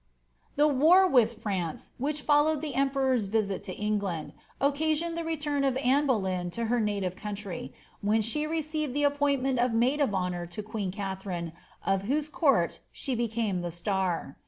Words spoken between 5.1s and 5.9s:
the return of